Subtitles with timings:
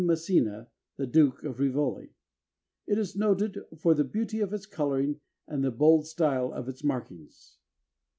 [0.03, 2.15] Massena, the Duke of Rivoli.
[2.87, 6.83] It is noted "for the beauty of its coloring and the bold style of its
[6.83, 7.59] markings."